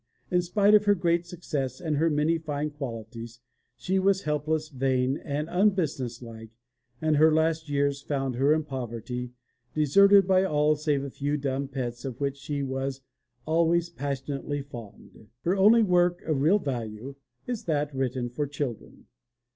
In 0.31 0.41
spite 0.41 0.73
of 0.73 0.85
her 0.85 0.95
great 0.95 1.27
success 1.27 1.79
and 1.79 1.97
her 1.97 2.09
many 2.09 2.39
fine 2.39 2.71
qualities 2.71 3.39
she 3.77 3.99
was 3.99 4.23
helpless, 4.23 4.69
vain, 4.69 5.17
and 5.19 5.47
unbusinesslike 5.47 6.49
and 6.99 7.17
her 7.17 7.31
last 7.31 7.69
years 7.69 8.01
found 8.01 8.33
her 8.33 8.51
in 8.51 8.63
poverty, 8.63 9.31
deserted 9.75 10.25
by 10.25 10.43
all 10.43 10.75
save 10.75 11.03
a 11.03 11.11
few 11.11 11.37
dumb 11.37 11.67
pets 11.67 12.03
of 12.03 12.19
which 12.19 12.37
she 12.37 12.63
was 12.63 13.01
always 13.45 13.91
passionately 13.91 14.63
fond. 14.63 15.27
Her 15.41 15.55
only 15.55 15.83
work 15.83 16.23
of 16.23 16.41
real 16.41 16.57
value 16.57 17.13
is 17.45 17.65
that 17.65 17.93
written 17.93 18.27
for 18.31 18.47
children. 18.47 19.05